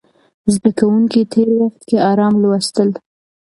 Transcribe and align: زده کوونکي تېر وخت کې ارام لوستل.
زده 0.53 0.71
کوونکي 0.79 1.21
تېر 1.33 1.47
وخت 1.59 1.81
کې 1.87 1.97
ارام 2.09 2.33
لوستل. 2.41 2.89